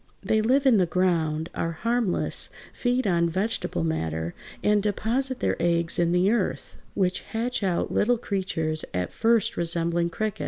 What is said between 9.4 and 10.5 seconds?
resembling crickets.